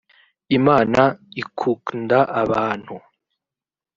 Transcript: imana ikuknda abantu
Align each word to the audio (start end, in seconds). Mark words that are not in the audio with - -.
imana 0.57 1.01
ikuknda 1.41 2.19
abantu 2.41 2.95